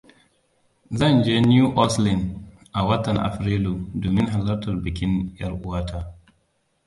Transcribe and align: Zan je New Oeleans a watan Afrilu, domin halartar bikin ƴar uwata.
Zan 0.99 1.19
je 1.25 1.35
New 1.49 1.65
Oeleans 1.83 2.23
a 2.77 2.79
watan 2.89 3.21
Afrilu, 3.29 3.73
domin 4.01 4.31
halartar 4.35 4.75
bikin 4.83 5.11
ƴar 5.39 5.53
uwata. 5.65 5.99